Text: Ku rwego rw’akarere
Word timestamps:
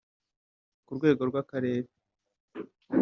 Ku 0.85 0.91
rwego 0.97 1.21
rw’akarere 1.29 1.89